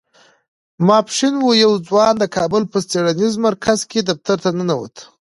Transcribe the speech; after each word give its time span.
ماسپښين 0.87 1.33
و 1.39 1.47
يو 1.63 1.71
ځوان 1.87 2.13
د 2.19 2.23
کابل 2.35 2.63
په 2.71 2.77
څېړنيز 2.89 3.33
مرکز 3.47 3.79
کې 3.89 3.99
دفتر 4.09 4.37
ته 4.43 4.49
ننوت. 4.57 4.95